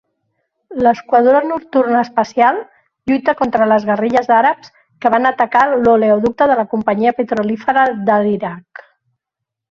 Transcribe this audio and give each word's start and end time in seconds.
L'Esquadró 0.85 1.39
Nocturn 1.49 1.97
Especial 1.97 2.55
lluita 3.11 3.35
contra 3.41 3.67
les 3.71 3.85
guerrilles 3.89 4.31
àrabs 4.37 4.71
que 5.05 5.11
van 5.17 5.31
atacar 5.31 5.61
l'oleoducte 5.73 6.47
de 6.53 6.55
la 6.61 6.65
Companyia 6.73 7.13
Petrolífera 7.19 7.85
de 8.09 8.17
l'Iraq. 8.25 8.83